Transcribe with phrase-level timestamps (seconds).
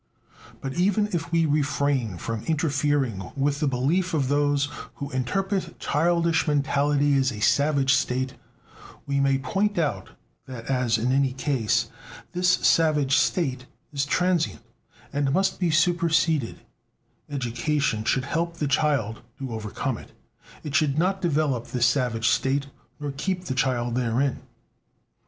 [0.61, 6.47] But even if we refrain from interfering with the belief of those who interpret childish
[6.47, 8.33] mentality as "a savage state,"
[9.05, 10.09] we may point out
[10.47, 11.91] that as, in any case,
[12.31, 14.63] this savage state is transient,
[15.13, 16.61] and must be superseded,
[17.29, 20.13] education should help the child to overcome it;
[20.63, 22.65] it should not develop the savage state,
[22.99, 24.39] nor keep the child therein.